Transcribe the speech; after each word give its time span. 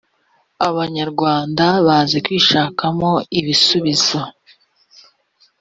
abanyarwanda 0.67 1.65
bazi 1.85 2.17
kwishakamo 2.25 3.11
ibisubizo 3.39 4.19